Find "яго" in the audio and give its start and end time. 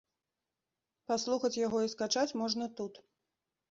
1.67-1.77